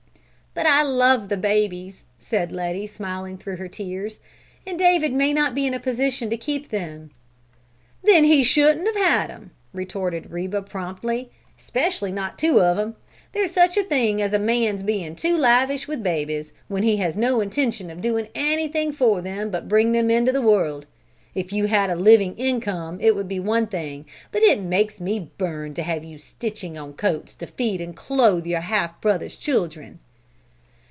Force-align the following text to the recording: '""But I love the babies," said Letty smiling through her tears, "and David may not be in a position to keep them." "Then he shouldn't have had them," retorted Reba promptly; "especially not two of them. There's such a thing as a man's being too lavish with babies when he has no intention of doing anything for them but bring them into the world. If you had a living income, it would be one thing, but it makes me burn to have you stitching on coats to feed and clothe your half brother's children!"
'""But 0.61 0.65
I 0.65 0.83
love 0.83 1.29
the 1.29 1.37
babies," 1.37 2.03
said 2.19 2.51
Letty 2.51 2.85
smiling 2.85 3.37
through 3.37 3.55
her 3.55 3.69
tears, 3.69 4.19
"and 4.67 4.77
David 4.77 5.13
may 5.13 5.31
not 5.31 5.55
be 5.55 5.65
in 5.65 5.73
a 5.73 5.79
position 5.79 6.29
to 6.29 6.35
keep 6.35 6.67
them." 6.71 7.11
"Then 8.03 8.25
he 8.25 8.43
shouldn't 8.43 8.85
have 8.87 8.97
had 8.97 9.27
them," 9.29 9.51
retorted 9.71 10.29
Reba 10.29 10.61
promptly; 10.61 11.31
"especially 11.57 12.11
not 12.11 12.37
two 12.37 12.59
of 12.61 12.75
them. 12.75 12.97
There's 13.31 13.51
such 13.51 13.77
a 13.77 13.83
thing 13.85 14.21
as 14.21 14.33
a 14.33 14.39
man's 14.39 14.83
being 14.83 15.15
too 15.15 15.37
lavish 15.37 15.87
with 15.87 16.03
babies 16.03 16.51
when 16.67 16.83
he 16.83 16.97
has 16.97 17.15
no 17.15 17.39
intention 17.39 17.89
of 17.89 18.01
doing 18.01 18.27
anything 18.35 18.91
for 18.91 19.21
them 19.21 19.51
but 19.51 19.69
bring 19.69 19.93
them 19.93 20.11
into 20.11 20.33
the 20.33 20.41
world. 20.41 20.85
If 21.33 21.53
you 21.53 21.67
had 21.67 21.89
a 21.89 21.95
living 21.95 22.35
income, 22.35 22.99
it 22.99 23.15
would 23.15 23.29
be 23.29 23.39
one 23.39 23.67
thing, 23.67 24.03
but 24.33 24.43
it 24.43 24.59
makes 24.59 24.99
me 24.99 25.31
burn 25.37 25.73
to 25.75 25.83
have 25.83 26.03
you 26.03 26.17
stitching 26.17 26.77
on 26.77 26.91
coats 26.95 27.35
to 27.35 27.47
feed 27.47 27.79
and 27.79 27.95
clothe 27.95 28.45
your 28.45 28.59
half 28.59 28.99
brother's 28.99 29.37
children!" 29.37 29.99